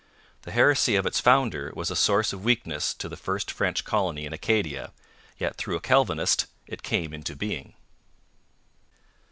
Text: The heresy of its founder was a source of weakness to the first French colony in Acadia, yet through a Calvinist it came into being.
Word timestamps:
The 0.41 0.51
heresy 0.51 0.95
of 0.95 1.05
its 1.05 1.19
founder 1.19 1.71
was 1.75 1.91
a 1.91 1.95
source 1.95 2.33
of 2.33 2.43
weakness 2.43 2.95
to 2.95 3.07
the 3.07 3.15
first 3.15 3.51
French 3.51 3.85
colony 3.85 4.25
in 4.25 4.33
Acadia, 4.33 4.93
yet 5.37 5.57
through 5.57 5.75
a 5.75 5.79
Calvinist 5.79 6.47
it 6.65 6.81
came 6.81 7.13
into 7.13 7.35
being. 7.35 7.75